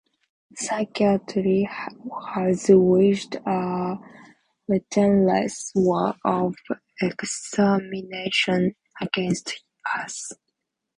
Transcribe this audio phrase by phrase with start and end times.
[0.55, 1.69] Psychiatry
[2.33, 3.99] has waged a
[4.67, 6.55] relentless war of
[7.03, 9.63] extermination against
[9.99, 10.31] us.